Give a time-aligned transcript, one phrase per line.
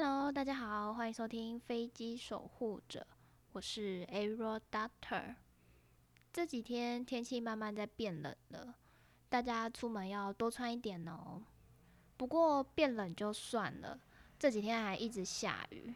[0.00, 3.04] Hello，大家好，欢迎收听飞机守护者，
[3.50, 5.34] 我是 Aero Doctor。
[6.32, 8.76] 这几天天气慢慢在变冷了，
[9.28, 11.42] 大家出门要多穿一点哦。
[12.16, 14.00] 不过变冷就算了，
[14.38, 15.92] 这几天还一直下雨，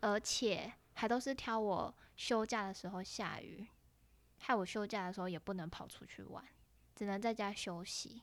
[0.00, 3.68] 而且还都是挑我休假的时候下雨，
[4.38, 6.44] 害我休假的时候也不能跑出去玩，
[6.96, 8.20] 只能在家休息。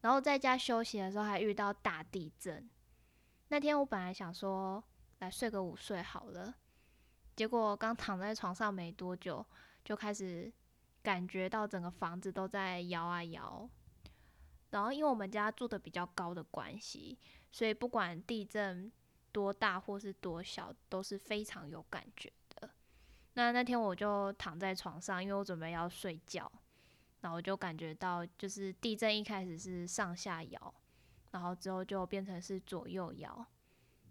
[0.00, 2.68] 然后在家休息的时候还遇到大地震。
[3.54, 4.82] 那天我本来想说
[5.20, 6.52] 来睡个午睡好了，
[7.36, 9.46] 结果刚躺在床上没多久，
[9.84, 10.52] 就开始
[11.04, 13.70] 感觉到整个房子都在摇啊摇。
[14.70, 17.16] 然后因为我们家住的比较高的关系，
[17.52, 18.90] 所以不管地震
[19.30, 22.68] 多大或是多小，都是非常有感觉的。
[23.34, 26.50] 那那天我就躺在床上，因为我准备要睡觉，
[27.20, 30.74] 然后我就感觉到就是地震一开始是上下摇。
[31.34, 33.44] 然后之后就变成是左右摇，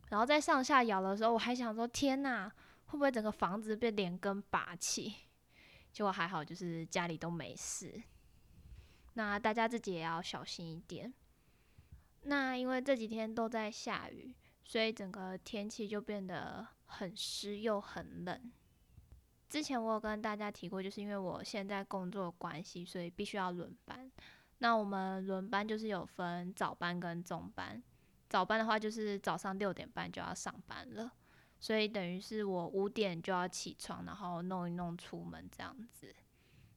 [0.09, 2.51] 然后在上下摇的时候，我还想说天呐，
[2.87, 5.15] 会不会整个房子被连根拔起？
[5.93, 8.03] 结果还好，就是家里都没事。
[9.13, 11.13] 那大家自己也要小心一点。
[12.23, 14.35] 那因为这几天都在下雨，
[14.65, 18.51] 所以整个天气就变得很湿又很冷。
[19.47, 24.11] 之前我有跟大家提过，就是因为我现在工作关系，所以必须要轮班。
[24.63, 27.83] 那我们轮班就是有分早班跟中班，
[28.29, 31.11] 早班的话就是早上六点半就要上班了，
[31.59, 36.15] 所以等于是我五点就要起床，然后弄一弄出门这样子。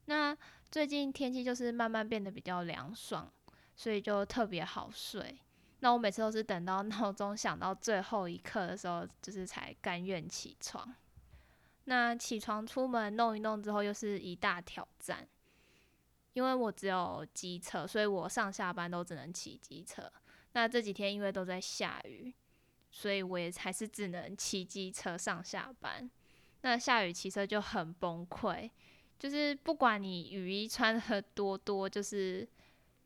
[0.06, 0.36] 那
[0.68, 3.32] 最近天气就是慢慢变得比较凉爽，
[3.76, 5.38] 所以就特别好睡。
[5.78, 10.92] 那我每次都是等到闹钟响到最后一刻的时候，就是才甘愿起床。
[11.84, 15.28] 那起床出门弄一弄之后，又是一大挑战。
[16.36, 20.12] 因为我只有机车，所以我上下班都只能骑机车。
[20.52, 22.30] 那这几天因为都在下雨，
[22.90, 26.10] 所以我也还是只能骑机车上下班。
[26.60, 28.70] 那下雨骑车就很崩溃，
[29.18, 32.46] 就是不管你雨衣穿的多多，就是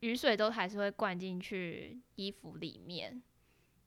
[0.01, 3.23] 雨水都还是会灌进去衣服里面，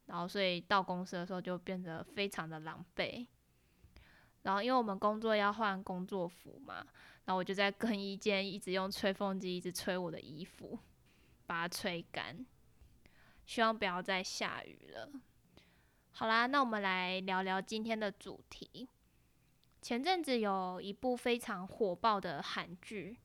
[0.07, 3.27] 然后所以到公司的时候就变得非常的狼狈。
[4.45, 6.87] 然后因为我们工作要换工作服嘛。
[7.27, 10.79] 然后我就在更衣间一直用吹风机一直吹我的衣服，
[11.47, 12.45] 把它吹干。
[13.47, 15.11] 希望不要再下雨了。
[16.13, 18.87] 好啦，那我们来聊聊今天的主题。
[19.81, 23.17] 前阵子有一部非常火爆的韩剧，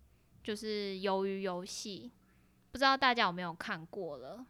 [0.41, 2.09] 就是《鱿鱼游戏》，
[2.71, 4.45] 不知道大家有没有看过了？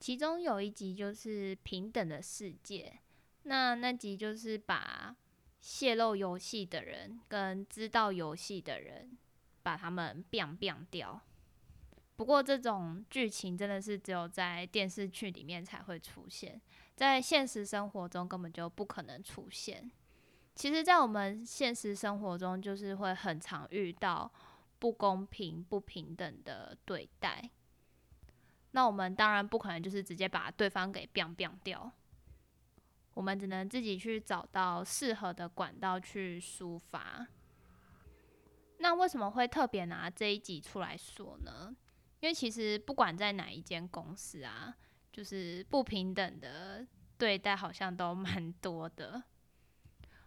[0.00, 2.98] 其中有一集就是平等的世界，
[3.44, 5.14] 那那集就是把。
[5.62, 9.16] 泄露游戏的人跟知道游戏的人，
[9.62, 11.18] 把他们 biang bang 掉。
[12.16, 16.60] 不过这种剧情真的是只有在电视剧里面才会出现，
[16.96, 19.90] 在现实生活中根本就不可能出现。
[20.54, 24.30] 其实，在我们现实生活中，就是会很常遇到
[24.80, 27.50] 不公平、不平等的对待。
[28.72, 31.90] 那我们当然不可能就是直接把对方给 biang biang 掉。
[33.14, 37.26] 我们只能自己去找到适合的管道去抒发。
[38.78, 41.76] 那为什么会特别拿这一集出来说呢？
[42.20, 44.74] 因为其实不管在哪一间公司啊，
[45.12, 46.86] 就是不平等的
[47.18, 49.22] 对待好像都蛮多的。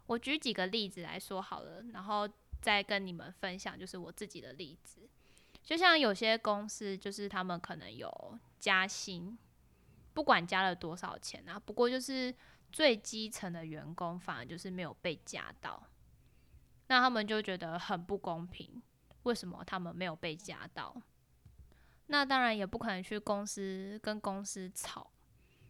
[0.05, 2.29] 我举几个例子来说好了，然后
[2.61, 5.01] 再跟你们分享就是我自己的例子。
[5.63, 9.37] 就像有些公司，就是他们可能有加薪，
[10.13, 12.33] 不管加了多少钱啊，不过就是。
[12.75, 15.81] 最基层的员工反而就是没有被加到，
[16.87, 18.83] 那他们就觉得很不公平。
[19.23, 21.01] 为什么他们没有被加到？
[22.07, 25.09] 那当然也不可能去公司跟公司吵，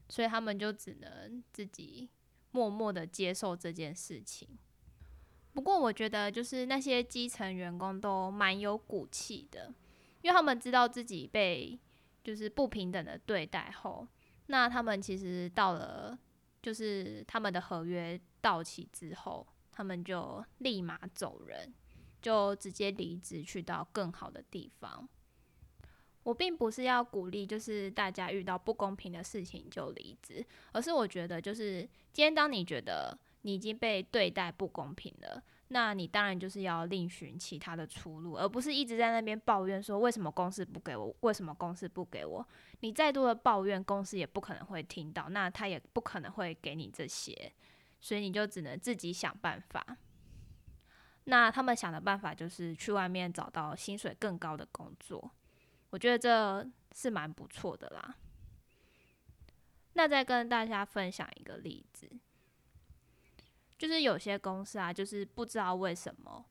[0.09, 2.09] 所以他们就只能自己
[2.49, 4.49] 默默的接受这件事情。
[5.53, 9.71] 不过我觉得，就是那些基层员工都蛮有骨气的，
[10.23, 11.79] 因为他们知道自己被
[12.23, 14.07] 就是不平等的对待后，
[14.47, 16.17] 那他们其实到了。
[16.65, 21.71] 就是他们的合约到期之后，他们就立马走人，
[22.23, 25.07] 就直接离职去到更好的地方。
[26.23, 31.81] 我并不是要鼓励，就是大家遇到不公平的事情就离职，而是我觉得，就是
[32.11, 35.43] 今天当你觉得你已经被对待不公平了。
[35.69, 42.47] 那你当然就是要另寻其他的出路，而不是一直在那边抱怨说为什么公司不给我，为什么公司不给我？
[42.81, 47.51] 你再多的抱怨，公司也不可能会听到，那他也不可能会给你这些，
[47.99, 49.97] 所以你就只能自己想办法。
[51.23, 55.31] 那他们想的办法就是去外面找到薪水更高的工作，
[55.89, 58.15] 我觉得这是蛮不错的啦。
[59.93, 62.07] 那再跟大家分享一个例子，
[63.77, 66.45] 就是有些公司啊，就是不知道为什么，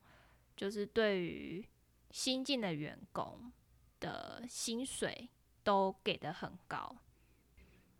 [0.55, 1.67] 就是对于
[2.11, 3.51] 新进的员工
[3.99, 5.29] 的薪水
[5.63, 6.95] 都给的很高。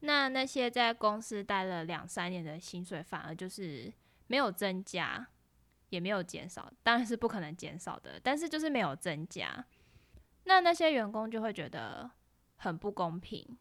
[0.02, 3.92] 那那些在公司待了两三年的薪水，反而就是
[4.28, 5.28] 没有增加，
[5.90, 9.66] 也没有减少，当然是不可能减少的，但是就是没有增加。
[10.44, 12.12] 那那些员工就会觉得
[12.58, 13.58] 很不公平，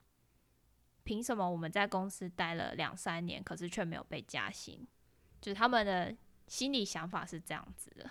[1.02, 4.86] 凭什么我们在公司待了两三年，可是却没有被加薪？
[5.44, 8.10] 就是他们的心理想法是这样子的。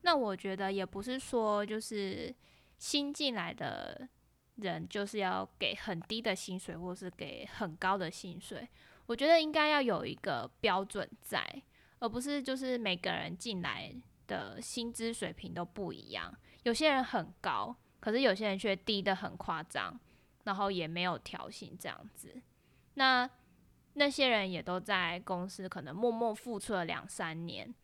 [0.00, 2.34] 那我觉得也不是说就是
[2.78, 4.08] 新进来的。
[4.60, 8.68] 人就是要给很低的薪水，或是给很高的薪水。
[9.06, 11.40] 我觉得应该要有一个标准在，
[12.00, 13.94] 而不是就是每个人进来
[14.26, 16.36] 的薪资水平都不一样。
[16.64, 19.96] 有些人很高，可是有些人却低的很夸张，
[20.42, 22.42] 然后也没有调薪这样子。
[22.94, 23.30] 那
[23.98, 27.74] 那些人也都在公司可能默默付出了两三年，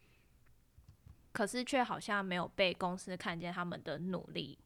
[1.33, 4.57] 可是却好像没有被公司看见他们的努力。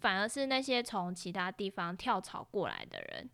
[0.00, 3.28] 反而是那些从其他地方跳槽过来的人，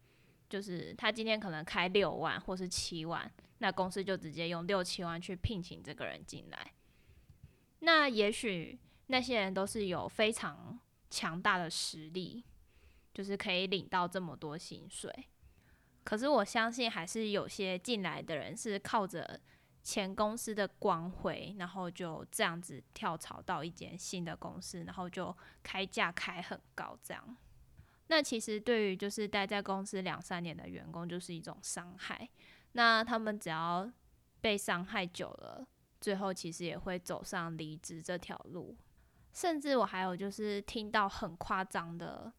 [0.49, 6.73] 就是他今天可能开六万或是七万，那公司就直接用六七万去聘请这个人进来。
[7.81, 10.79] 那也许那些人都是有非常
[11.11, 12.45] 强大的实力，
[13.13, 15.13] 就是可以领到这么多薪水。
[16.05, 19.41] 可是我相信，还是有些进来的人是靠着。
[19.87, 27.37] 前公司的光辉，然后就这样子跳槽到一间新的公司，然后就开价开很高，这样。
[28.07, 32.27] 那其实对于就是待在公司两三年的员工，就是一种伤害。
[32.73, 33.87] 那他们只要
[34.41, 35.69] 被伤害久了，
[36.01, 38.75] 最后其实也会走上离职这条路。
[39.35, 42.33] 甚至我还有就是听到很夸张的，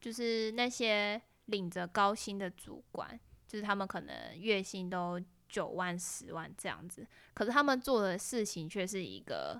[0.00, 5.20] 就是那些领着高薪的主管，就是他们可能月薪都。
[5.50, 9.58] 九万、十万这样子，可是他们做的事情却是一个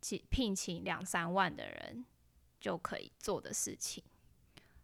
[0.00, 2.04] 请聘请两三万的人
[2.60, 4.02] 就可以做的事情。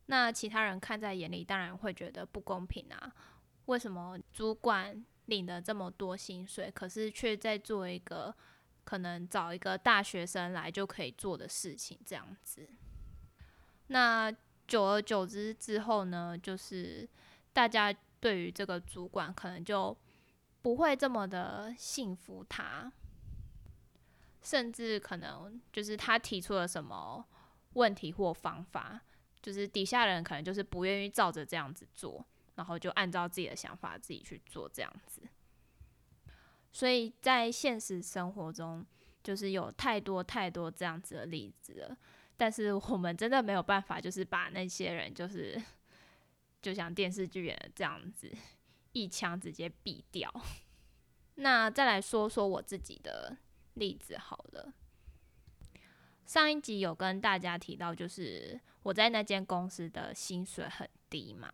[0.06, 3.12] 那其他人看在眼里，当然会觉得不公平啊！
[3.64, 8.32] 为什么主管领了这么多薪水，可是却在做一个
[8.84, 11.98] 可能找一个大学生来就可以做的事情？
[12.06, 12.70] 这样子，
[13.88, 14.32] 那
[14.66, 17.08] 久而久之之后呢，就是
[17.52, 19.96] 大家对于这个主管可能就。
[20.64, 22.90] 不会这么的信服他，
[24.40, 27.22] 甚至可能就是他提出了什么
[27.74, 28.98] 问题或方法，
[29.42, 32.24] 就是底下人可能就是不愿意照着这样子做，
[32.54, 35.20] 然后就按照自己的想法自己去做这样子。
[36.72, 38.86] 所以在现实生活中，
[39.22, 41.98] 就是有太多太多这样子的例子了。
[42.36, 45.60] 但是我们真的没有办法，就是把那些人就是
[46.60, 48.32] 就像电视剧演的这样子。
[48.96, 50.32] 一枪直接毙掉。
[51.34, 53.36] 那再来说说我自己的
[53.74, 54.72] 例子好了。
[56.24, 61.50] 上一集有跟大家提到，就是我在那间公司的薪水很低嘛。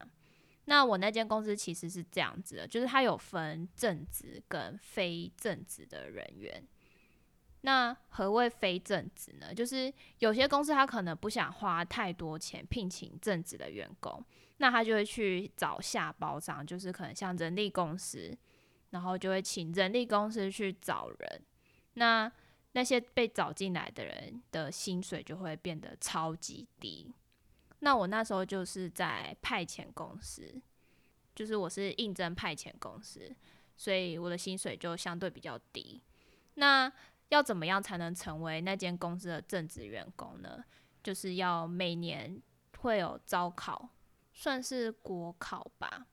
[0.67, 6.63] 那我那间公司其实是这样子的，就是它有分正职跟非正职的人员。
[7.63, 9.55] 那何谓非正职呢？
[9.55, 14.25] 就是有些公司他可能不想花太多钱聘请正职的员工。
[14.63, 18.37] 那他就会去找下包商，就是可能像人力公司，
[18.91, 21.43] 然后就会请人力公司去找人。
[21.95, 22.31] 那
[22.73, 27.11] 那些被找进来的人的薪水就会变得超级低。
[27.79, 30.61] 那我那时候就是在派遣公司，
[31.35, 33.35] 就是我是应征派遣公司，
[33.79, 36.03] 所以我的薪水就相对比较低。
[36.55, 36.93] 那
[37.31, 40.63] 要怎么样才能成为那间公司的正职员工呢？
[41.03, 42.41] 就是要每年
[42.79, 43.89] 会有招考。
[44.33, 46.07] 算是国考吧，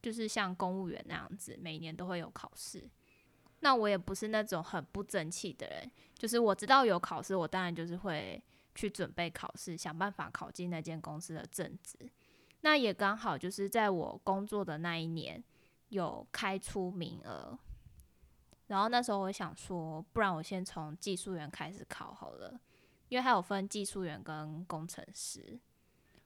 [0.00, 2.88] 就是像公务员那样子，每年都会有考试。
[3.60, 8.42] 那我也不是那种很不争气的人，就是我知道有考试，我当然就是会
[8.74, 11.98] 去准备考试，想办法考进那间公司的正职。
[12.62, 15.44] 那也刚好就是在我工作的那一年
[15.90, 17.58] 有开出名额，
[18.74, 22.58] 然后那时候我想说，不然我先从技术员开始考好了，
[23.08, 25.60] 因为还有分技术员跟工程师。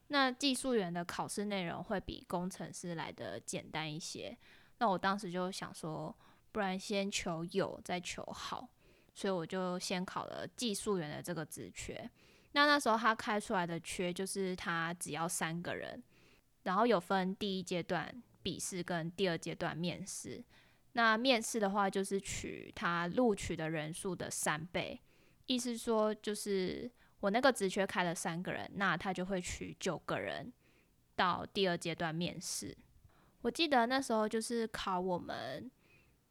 [0.07, 4.35] 那技术员的考试内容会比工程师来的简单一些。
[4.79, 6.17] 那我当时就想说，
[6.51, 8.67] 不然先求有再求好，
[9.13, 12.09] 所以我就先考了技术员的这个职缺。
[12.53, 16.01] 那那时候他开出来的缺就是他只要三个人，
[16.63, 20.43] 然后有分第一阶段笔试跟第二阶段面试。
[20.93, 25.01] 那面试的话就是取他录取的人数的三倍，
[25.45, 26.91] 意思说就是。
[27.21, 30.53] 我那个职缺开了三个人，那他就会取九个人
[31.17, 32.73] 到第二阶段面试。
[33.41, 35.69] 我记得那时候就是考我们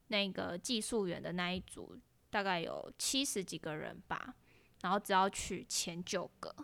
[0.06, 1.94] 那个技术员的那一组，
[2.30, 4.34] 大概有七十几个人吧，
[4.80, 6.56] 然后只要取前九个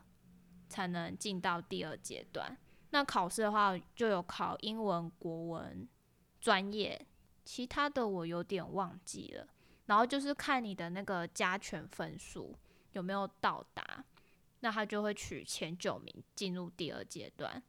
[0.70, 2.56] 才能进到第二阶段。
[2.92, 5.86] 那考试的话，就有考英文、国文、
[6.40, 7.06] 专业，
[7.44, 9.46] 其他的我有点忘记了。
[9.86, 12.56] 然后就是看你的那个加权分数
[12.92, 14.02] 有没有到达，
[14.60, 17.62] 那他就会取前九名进入第二阶段。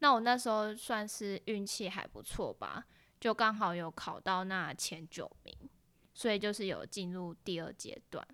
[0.00, 2.84] 那我那时候算是运气还不错吧，
[3.18, 5.56] 就刚好有考到那前九名，
[6.12, 8.26] 所以就是有进入第二阶段。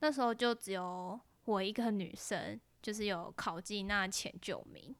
[0.00, 4.94] 那时候就只有我一个女生，就是有考进那前九名。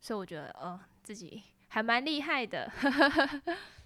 [0.00, 2.70] 所以我觉得，呃，自己还蛮厉害的。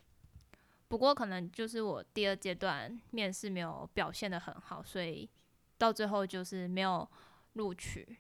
[0.91, 5.31] 不过可能就是我第二阶段面试没有表现的很好，所以
[5.79, 7.09] 到最后就是没有
[7.53, 8.19] 录取。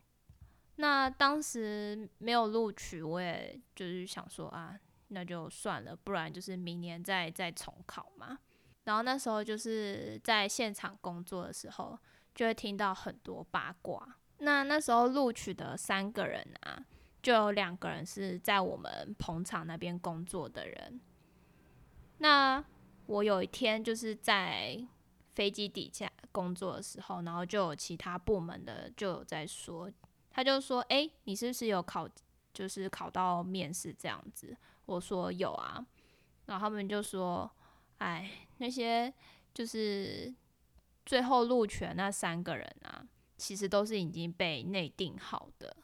[0.77, 8.39] 那当时没有录取，我也就是想说啊，那就算了，不然就是明年再再重考嘛。
[8.85, 11.99] 然后那时候就是在现场工作的时候，
[12.37, 14.17] 就会听到很多八卦。
[14.39, 16.87] 那那时候录取的三个人啊。
[17.21, 20.99] 就有两个人是在我们捧场那边工作的人。
[22.21, 22.65] 那
[23.07, 24.79] 我有一天就是在
[25.33, 29.91] 飞机底下工作的时候，然后就有其他部门的就有在说，
[30.31, 32.09] 他就说：“哎，你是不是有考，
[32.53, 35.85] 就是考到面试这样子？”我说：“有啊。”
[36.47, 37.51] 然后他们就说
[37.99, 39.13] ：“哎，那些
[39.55, 40.33] 就是
[41.07, 43.05] 最后录取那三个人啊，
[43.37, 45.75] 其实都是已经被内定好的。”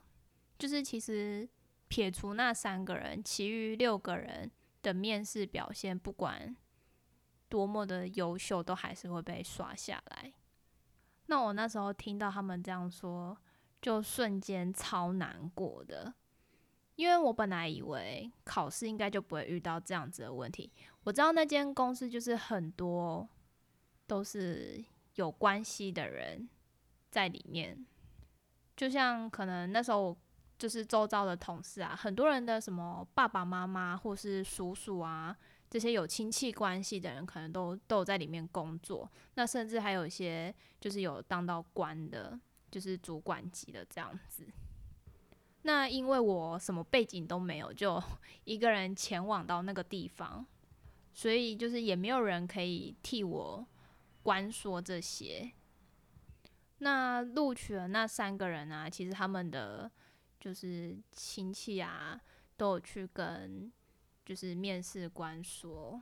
[0.59, 1.49] 就是其实
[1.89, 4.51] 撇除那三个人，其余六个人
[4.87, 6.57] 的面试表现，不管
[7.49, 10.33] 多么的优秀，都还是会被刷下来。
[11.27, 13.37] 那我那时候听到他们这样说，
[13.83, 16.15] 就瞬间超难过的，
[16.95, 20.73] 因为我本来以为考试应该就不会遇到这样子的问题。
[21.03, 23.29] 我知道那间公司就是很多
[24.07, 24.85] 都是
[25.17, 26.49] 有关系的人
[27.11, 27.85] 在里面，
[28.77, 30.17] 就像可能那时候。
[30.59, 35.37] 就是周遭的同事啊，很多人的什么爸爸妈妈或是叔叔啊，
[35.69, 39.07] 这些有亲戚关系的人，可能都都有在里面工作。
[39.35, 44.47] 那甚至还有一些就是有当到官的，就是主管级的这样子。
[45.61, 48.03] 那因为我什么背景都没有，就
[48.45, 50.47] 一个人前往到那个地方，
[51.13, 53.67] 所以就是也没有人可以替我
[54.23, 55.53] 关说这些。
[56.79, 59.91] 那录取了那三个人啊，其实他们的。
[60.47, 62.21] 就是亲戚啊，
[62.57, 63.69] 都有去跟
[64.25, 66.01] 就是面试官说，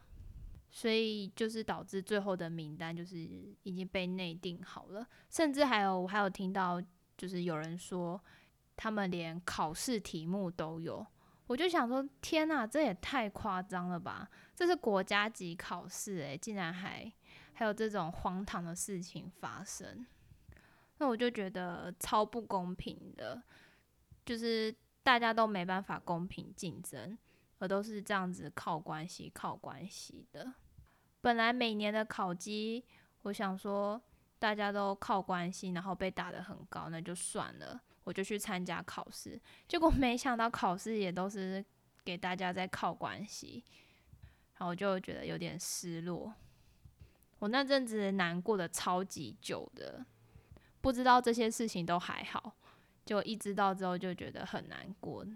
[0.70, 3.16] 所以就是导致最后的名单就是
[3.62, 6.78] 已经被内定好了，甚至还有我还有听到
[7.16, 8.22] 就是有人说
[8.76, 11.06] 他们连考试题目都有，
[11.46, 14.28] 我就想说天呐，这也太夸张了吧！
[14.54, 17.10] 这是国家级考试诶，竟然还
[17.54, 20.04] 还有这种荒唐的事情发生，
[20.98, 23.42] 那我就觉得超不公平的。
[24.24, 27.16] 就是大家都没办法公平竞争，
[27.58, 30.54] 而都是这样子靠关系、靠关系的。
[31.20, 32.84] 本来每年的考绩，
[33.22, 34.00] 我想说
[34.38, 39.40] 大家都靠关系，然后被打得很高，那就算了，我就去参加考试。
[39.68, 41.64] 结果没想到考试也都是
[42.04, 43.64] 给大家在靠关系，
[44.56, 46.32] 然后我就觉得有点失落。
[47.38, 50.04] 我那阵子难过的超级久的，
[50.80, 52.54] 不知道这些事情都还好。
[53.04, 55.26] 就一知道之后就觉得很难过，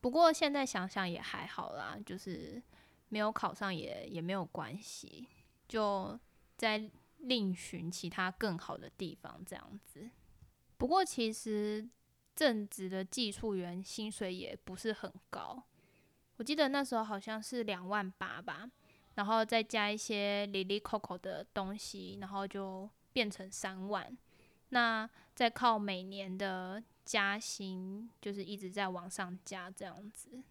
[0.00, 2.62] 不过现在想想也还好啦，就是
[3.08, 5.26] 没有考上也也没有关系，
[5.66, 6.18] 就
[6.56, 10.08] 在另寻其他更好的地方这样子。
[10.76, 11.88] 不过其实
[12.36, 15.60] 正职的技术员薪水也不是很高，
[16.36, 18.70] 我记得那时候好像是两万八吧，
[19.16, 24.16] 然后再加一些 Lily Coco 的东西，然后就变成三万。
[24.70, 30.42] 那再靠每年的加薪，就是一直在往上加这样子。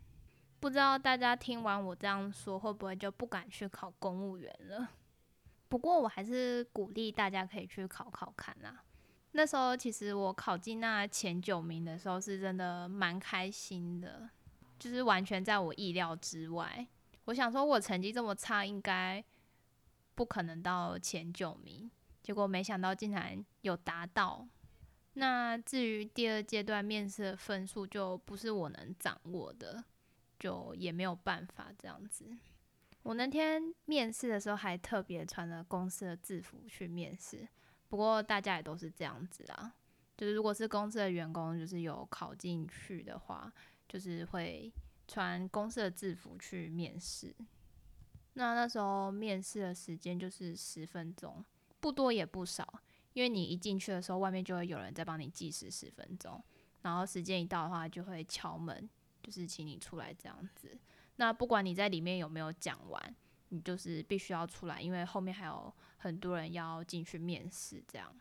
[0.60, 4.90] 不知道大家听完我这样说，会不会就不敢去考公务员了？
[5.70, 8.84] 不过我还是鼓励大家可以去考考看啊。
[9.34, 14.28] 那时候其实我考进那前九名的时候，是真的蛮开心的，
[14.80, 16.88] 就是完全在我意料之外。
[17.26, 19.24] 我想说我成绩这么差，应该
[20.16, 21.92] 不可能到前九名。
[22.28, 24.46] 结果没想到竟然有达到。
[25.14, 29.82] 那至于第二阶段面试的分数，就不是我能掌握的，
[30.38, 32.38] 就也没有办法这样子。
[33.04, 37.48] 我那天面试的时候还特别穿了公司的制服去面试，
[37.88, 39.74] 不过大家也都是这样子啊。
[40.18, 43.50] 就是如果是公司的员工，就是有考进去的话，
[43.88, 44.70] 就是会
[45.08, 47.34] 穿公司的制服去面试。
[48.34, 51.44] 那那时候面试的时间就是十分钟，
[51.88, 52.68] 不多也不少，
[53.14, 56.44] 因为你一进去的时候，外面就会有人在帮你计时十分钟，
[56.82, 58.90] 然后时间一到的话，就会敲门，
[59.24, 60.78] 就是请你出来这样子。
[61.16, 63.16] 那不管你在里面有没有讲完，
[63.48, 67.82] 你就是必须要出来，因为后面还有很多人要进去面试。
[67.88, 68.14] 这样，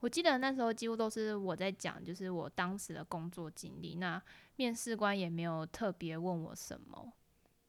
[0.00, 3.94] 我记得那时候几乎都是我在讲，就是我当时的工作经历。
[3.94, 4.20] 那
[4.56, 7.12] 面试官也没有特别问我什么，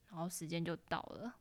[0.10, 1.36] 然后时间就到了。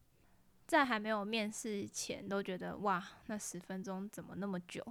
[0.66, 4.84] 在还没有面试前，都觉得哇，那十分钟怎么那么久？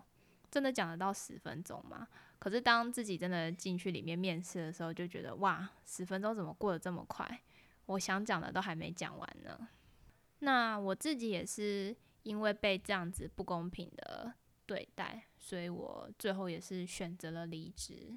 [0.51, 2.07] 真的讲得到十分钟吗？
[2.37, 7.41] 可是当自己真的进去里面面试的时候，就觉得哇，十分钟怎么过得这么快？
[7.87, 9.67] 我想讲的都还没讲完呢。
[10.39, 14.33] 那我自己也是因为被这样子不公平的
[14.65, 18.15] 对待，所以我最后也是选择了离职。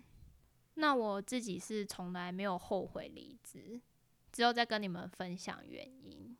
[0.75, 3.81] 那我自己是从来没有后悔离职，
[4.31, 6.37] 之后再跟你们分享原因。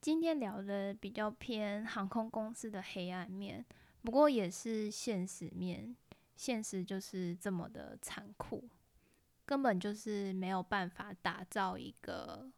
[0.00, 3.64] 今天聊的比较偏航空公司的黑暗面，
[4.02, 5.96] 不过也是现实面。
[6.36, 8.68] 现实就是这么的残酷，
[9.46, 12.52] 根本就是没有办法打造一个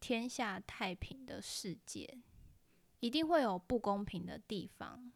[0.00, 2.18] 天下太平的世界，
[2.98, 5.12] 一定会有不公平的地方。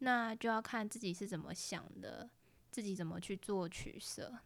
[0.00, 2.28] 那就要看自己是怎么想的，
[2.72, 4.36] 自己怎么去做取舍，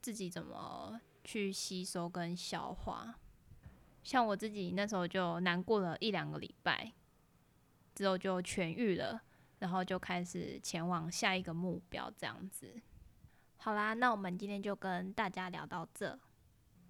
[0.00, 3.18] 自己怎么去吸收跟消化。
[4.04, 6.92] 像我自己那时候就难过了一两个礼拜，
[7.94, 9.20] 之后就痊愈了，
[9.58, 12.80] 然后就开始前往下一个目标，这样子。
[13.56, 16.18] 好啦，那我们今天就跟大家聊到这。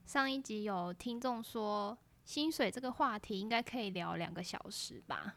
[0.04, 5.36] 上一集有听众说，薪水这个话题应该可以聊两个小时吧？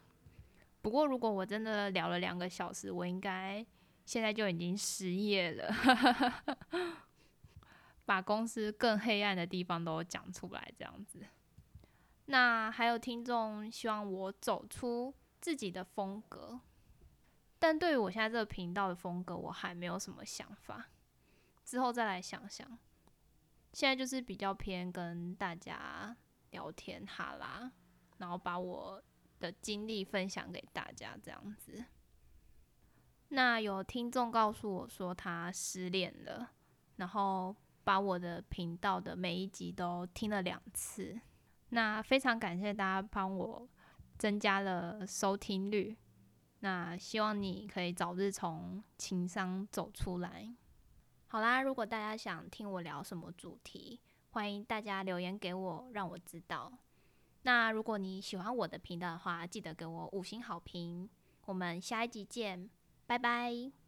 [0.82, 3.64] 不过如果我真的聊了两个小时，我应该
[4.04, 5.72] 现在就已经失业了，
[8.04, 11.24] 把公司更黑暗的地方都讲出来，这样子。
[12.30, 16.60] 那还有听众希望我走出自己的风格，
[17.58, 20.90] 但对于我现在这个频道的风格，我还没有什么想法，
[21.64, 22.78] 之后再来想想。
[23.72, 26.14] 现在就是比较偏跟大家
[26.50, 27.72] 聊天哈啦，
[28.18, 29.02] 然后把我
[29.40, 31.82] 的经历分享给大家这样子。
[33.28, 36.50] 那有听众告诉我说他失恋了，
[36.96, 41.18] 然后把我的频道的每一集都听了两次。
[41.70, 43.68] 那非常感谢大家帮我
[44.16, 45.96] 增加了收听率。
[46.60, 50.54] 那希望你可以早日从情商走出来。
[51.28, 54.00] 好啦，如果大家想听我聊什么主题，
[54.30, 56.72] 欢迎大家留言给我，让我知道。
[57.42, 61.08] 那如果你喜欢我的频道的话，记得给我五星好评。
[61.44, 62.68] 我们下一集见，
[63.06, 63.87] 拜拜。